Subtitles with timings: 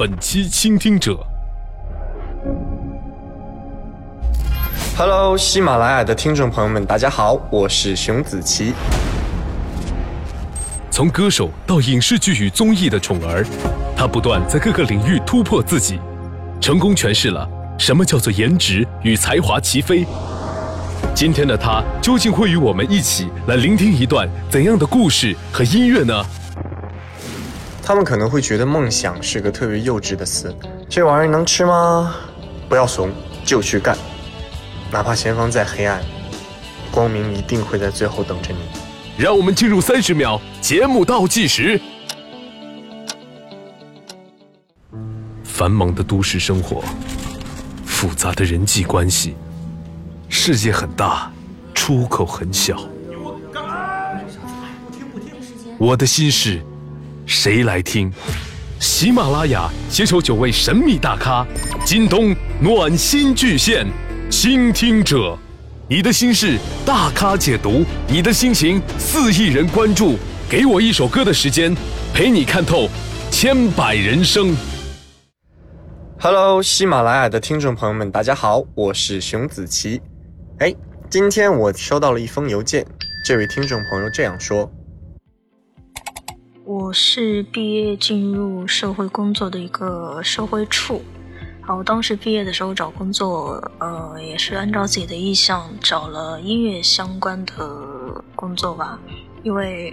[0.00, 1.14] 本期倾听者。
[4.96, 8.72] Hello，喜马拉雅的听众朋友们，大家好，我是熊梓淇。
[10.90, 13.44] 从歌手到影视剧与综艺的宠儿，
[13.94, 16.00] 他不断在各个领域突破自己，
[16.62, 17.46] 成功诠释了
[17.78, 20.06] 什么叫做颜值与才华齐飞。
[21.14, 26.24] 今天的他究竟会与我们一起来聆听一段怎样的故事和音乐呢？
[27.90, 30.54] 他们可能会觉得梦想是个特别幼稚的词，
[30.88, 32.14] 这玩意儿能吃吗？
[32.68, 33.10] 不要怂，
[33.44, 33.98] 就去干。
[34.92, 36.00] 哪怕前方再黑暗，
[36.92, 38.60] 光明一定会在最后等着你。
[39.18, 41.80] 让我们进入三十秒节目倒计时。
[45.42, 46.84] 繁忙的都市生活，
[47.84, 49.34] 复杂的人际关系，
[50.28, 51.28] 世界很大，
[51.74, 52.80] 出口很小。
[55.76, 56.62] 我的心事。
[57.30, 58.10] 谁来听？
[58.80, 61.46] 喜马拉雅携手九位神秘大咖，
[61.86, 63.86] 京东暖心巨献，
[64.28, 65.38] 倾听者，
[65.88, 71.72] 你的心事大咖解读，你的心情四亿人关注，给我一首歌的时间，
[72.12, 72.88] 陪你看透
[73.30, 74.52] 千百人生。
[76.18, 80.02] Hello，喜马拉雅的听众朋友们，大家好，我是熊子琪。
[80.58, 80.74] 哎，
[81.08, 82.84] 今天我收到了一封邮件，
[83.24, 84.68] 这位听众朋友这样说。
[86.72, 91.02] 我是毕业进入社会工作的一个社会处，
[91.66, 99.00] 然后当时毕业的时候找工作，呃，也是按照自己的意向找了音乐相关的工作吧，
[99.42, 99.92] 因为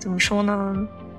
[0.00, 0.74] 怎么说呢，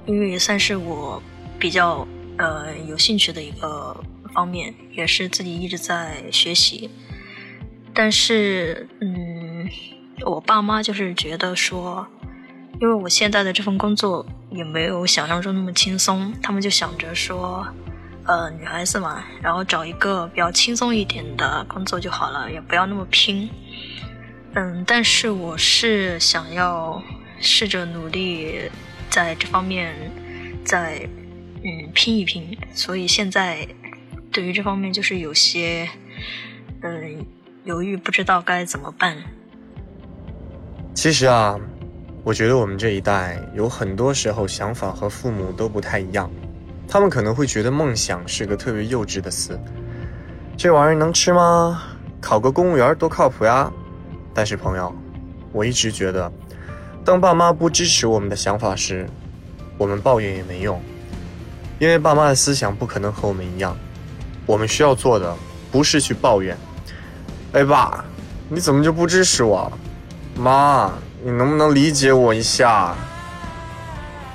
[0.06, 1.24] 音乐也算是我
[1.58, 3.96] 比较呃有兴趣的一个
[4.34, 6.90] 方面，也是自己一直在学习，
[7.94, 9.70] 但是嗯，
[10.26, 12.06] 我爸妈就是觉得说。
[12.82, 17.68] 因为我现在的这份工作也没有想象中那么轻松，他们就想着说，
[18.24, 23.50] 呃，女孩子嘛，然后找一个比较轻松一点的工作就好了，也不要那么拼。
[24.54, 27.04] 嗯，但是我是想要
[27.42, 28.62] 试着努力
[29.10, 29.94] 在这方面
[30.64, 31.06] 再
[31.64, 33.68] 嗯拼一拼，所以现在
[34.32, 35.90] 对于这方面就是有些
[36.82, 37.26] 嗯
[37.66, 39.18] 犹豫，不知道该怎么办。
[40.94, 41.60] 其实啊。
[42.30, 46.30] 我觉得我们这一代有很多时候想法和父母都不太一样，
[46.88, 49.60] 他们可能会觉得梦想是个特别幼稚的词，
[50.56, 51.82] 这玩意儿能吃吗？
[52.22, 53.72] 考个公务员多靠谱呀！
[54.32, 54.94] 但是朋友，
[55.52, 56.32] 我一直觉得，
[57.04, 59.10] 当爸妈不支持我们的想法时，
[59.80, 60.80] 我们抱怨也没用，
[61.80, 63.76] 因为爸妈的思想不可能和我们一样。
[64.46, 65.36] 我们需要做的
[65.72, 66.56] 不是去抱怨，
[67.54, 68.06] 哎爸，
[68.48, 69.72] 你怎么就不支持我？
[70.38, 70.94] 妈。
[71.22, 72.96] 你能不能理解我一下？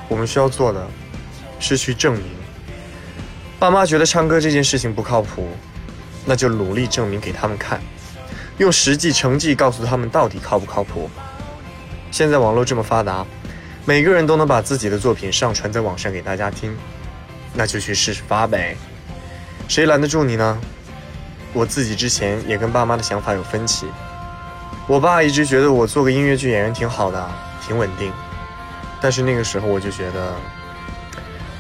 [0.07, 0.87] 我们需要做的，
[1.59, 2.23] 是去证明。
[3.59, 5.49] 爸妈觉得唱歌这件事情不靠谱，
[6.27, 7.81] 那就努力证明给他们看，
[8.59, 11.09] 用实际成绩告诉他们到底靠不靠谱。
[12.11, 13.25] 现在网络这么发达，
[13.87, 16.77] 每个人都能把自己的作品上传在网上给大家听，
[17.55, 18.77] 那就去试试发呗。
[19.69, 20.61] 谁拦得住你呢？
[21.55, 23.87] 我自己之前也跟爸妈的想法有分歧。
[24.87, 27.31] 我爸一直觉得我做个音乐剧演员挺好的，
[27.67, 28.13] 挺稳定。
[29.01, 30.35] 但是那个时候我就觉得，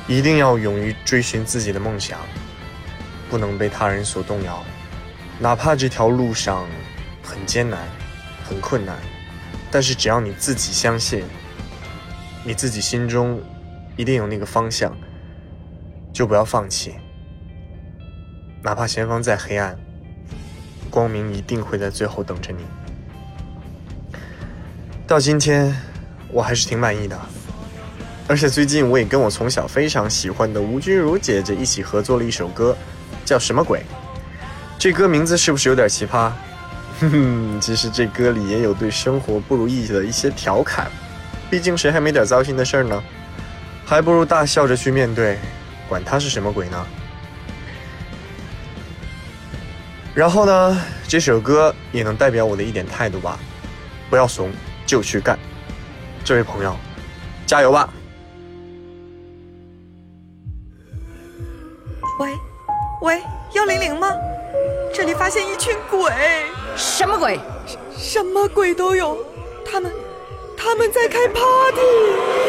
[0.06, 2.18] 一定要勇于追寻自己的梦想，
[3.30, 4.62] 不能被他人所动摇。
[5.38, 6.66] 哪怕这条路上
[7.22, 7.80] 很艰难、
[8.48, 8.96] 很困难，
[9.70, 11.24] 但是只要你自己相信，
[12.44, 13.40] 你自己心中
[13.96, 14.94] 一定有那个方向，
[16.12, 16.94] 就不要放弃。
[18.62, 19.76] 哪怕前方再黑暗，
[20.90, 22.64] 光明一定会在最后等着你。
[25.06, 25.76] 到今天，
[26.30, 27.18] 我还是挺满意的。
[28.26, 32.74] 而且最近我也跟我从小非常喜欢的吴君如姐姐一起合作了一首歌，
[33.22, 33.82] 叫什么鬼？
[34.78, 36.32] 这歌名字是不是有点奇葩？
[37.00, 40.90] 哼哼，其实这歌里也有对生活不如意的一些调侃。
[41.50, 43.02] 毕竟谁还没点糟心的事呢？
[43.84, 45.38] 还不如大笑着去面对，
[45.86, 46.86] 管他是什么鬼呢？
[50.14, 53.38] 然后呢，这首歌也能代表我的一点态度吧，
[54.08, 54.50] 不要怂。
[54.86, 55.38] 就去干，
[56.24, 56.76] 这位朋友，
[57.46, 57.88] 加油吧！
[62.18, 62.38] 喂，
[63.02, 63.22] 喂，
[63.54, 64.10] 幺零零吗？
[64.92, 66.12] 这里发现一群鬼，
[66.76, 67.40] 什么鬼？
[67.96, 69.18] 什么鬼都有，
[69.64, 69.92] 他们，
[70.56, 72.43] 他们在开 party。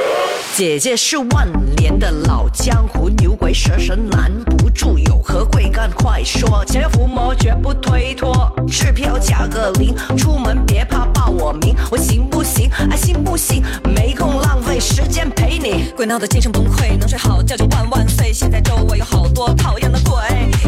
[0.58, 15.92] 姐姐是万年的老江湖牛鬼蛇神拦不住有何贵干快说想要伏魔绝不推脱赤片要加个零出门别怕报我名我行不行啊信不信没空浪费时间陪你。
[15.94, 20.16] 鬼闹的精神崩溃能睡好觉就万万岁现在周围有好多讨厌的鬼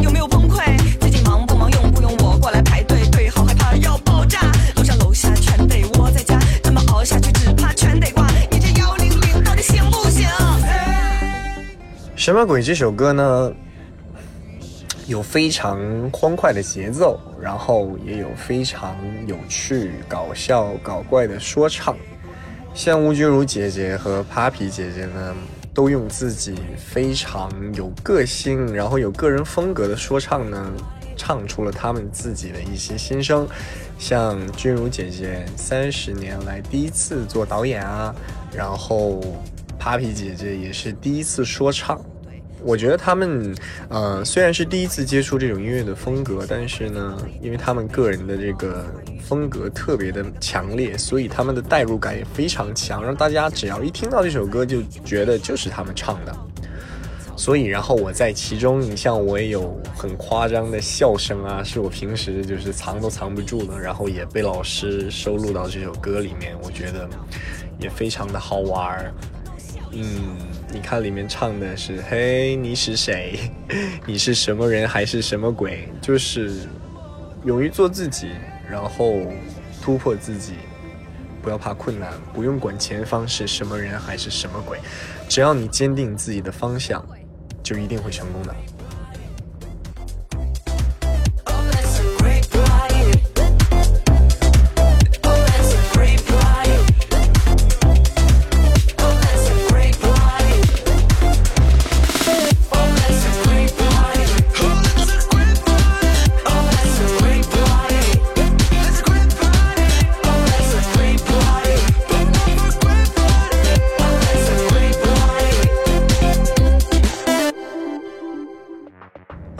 [0.03, 0.65] 有没有崩溃
[0.99, 1.86] 最近忙不忙用？
[12.17, 13.53] 这首歌呢？
[15.05, 15.79] 有非常
[16.11, 18.97] 欢快的节奏，然后也有非常
[19.27, 21.95] 有趣、搞笑、搞怪的说唱。
[22.73, 25.33] 像吴君如姐姐和 Papi 姐姐呢，
[25.73, 30.73] 都用自己非常有个性，然后有个人风格的说唱呢，
[31.15, 33.47] 唱出了他们自己的一些心声。
[33.97, 38.13] 像君如姐姐三十年来第一次做导演啊，
[38.53, 39.21] 然后
[39.87, 41.97] Papi 姐姐也是第一次说唱。
[42.61, 43.55] 我觉得他们，
[43.87, 48.85] 呃，虽然是第一次接触这种音乐的风格，但是呢，因为他们个人的这个
[49.21, 56.35] 风格特别的强烈，所以他们的代入感也非常强，让大家只要一听到这首歌就觉得就是他们唱的。
[57.37, 67.07] 所以，然后我在其中，你像我也有很夸张的笑声啊，是我平时就是藏都藏不住的，然后也被老师收录到这首歌里面，我觉得
[67.79, 69.13] 也非常的好玩儿。
[69.99, 70.37] 嗯，
[70.71, 73.39] 你看里面唱的是“嘿，你是谁？
[74.05, 76.67] 你是什么人还是什么鬼？”就是
[77.43, 78.29] 勇于做自己，
[78.69, 79.15] 然后
[79.81, 80.53] 突破自己，
[81.41, 84.77] 不要怕困难，不用管前方是什么人还是什么鬼，
[85.27, 87.03] 只要你坚定自己的方向，
[87.63, 88.55] 就一定会成功的。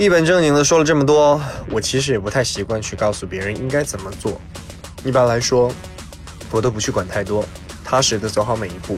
[0.07, 1.37] 一本正经的说了这么多，
[1.69, 4.39] 我其实也不太习惯去告诉别人应该怎么做。
[5.03, 5.69] 一般来说，
[6.49, 7.43] 我都不去管太多，
[7.83, 8.97] 踏实的走好每一步，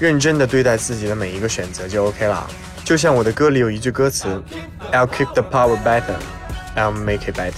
[0.00, 2.44] 认真的对待自己的每一个选择就 OK 啦。
[2.84, 4.26] 就像我的歌里有一句歌词
[4.92, 6.16] ：“I'll keep the power better,
[6.74, 7.52] I'll make it better。”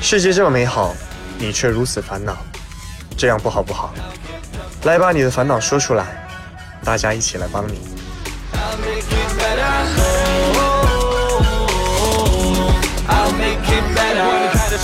[0.00, 0.96] 世界这么美好，
[1.36, 2.34] 你却如此烦恼，
[3.14, 3.92] 这样不好不好。
[4.84, 6.26] 来把你的烦恼说出来，
[6.82, 7.78] 大家一起来帮你。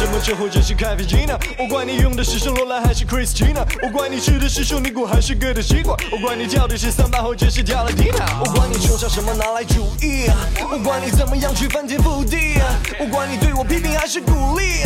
[0.06, 1.36] 什么车或者是开飞机呢？
[1.58, 10.30] 我管你用的是圣罗兰还是 Christina，我管你吃的是圣尼古还是哥的西瓜，我管你跳的是桑巴或者是跳了迪娜，我管你崇尚什么拿来主义，
[10.70, 12.60] 我管你怎么样去翻天覆地，
[13.00, 14.84] 我管你对我批评还是鼓励，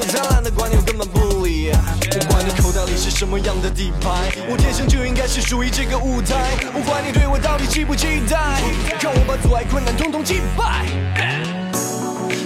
[0.00, 1.70] 我才懒得管你，我根本不理。
[1.70, 4.10] 我管你口袋里是什么样的底牌，
[4.50, 6.34] 我天生就应该是属于这个舞台。
[6.74, 8.60] 我管你对我到底期不期待，
[8.98, 11.65] 看我把阻碍困难统统击败。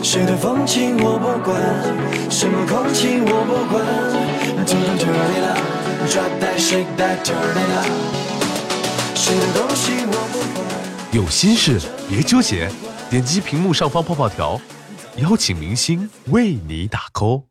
[0.03, 1.61] 谁的风情我不管，
[2.31, 3.85] 什么空气我不管
[4.67, 4.99] ，Turn
[5.35, 7.89] it up，Drop that shake that，Turn it up。
[9.15, 10.67] 谁的东西我不管。
[11.13, 12.71] 有心事别纠结，
[13.09, 14.61] 点击屏幕上方泡泡条，
[15.17, 17.50] 邀请明星为你打 call。